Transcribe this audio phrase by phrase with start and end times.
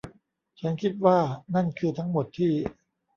[0.59, 1.17] ฉันคิดว่า
[1.55, 2.51] นั่นคือทั้งหมดที่